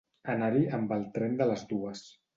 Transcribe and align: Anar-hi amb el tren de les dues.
Anar-hi 0.35 0.63
amb 0.77 0.95
el 0.97 1.05
tren 1.19 1.39
de 1.43 1.47
les 1.53 1.67
dues. 1.75 2.05